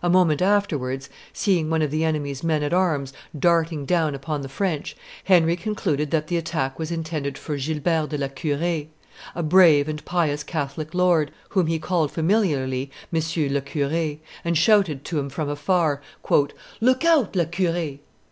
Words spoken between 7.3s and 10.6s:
for Gilbert, de la Cure, a brave and pious